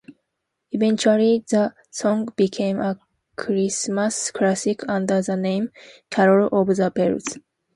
[0.71, 2.99] Eventually the song became a
[3.35, 5.69] Christmas classic under the name
[6.09, 7.37] "Carol of the Bells".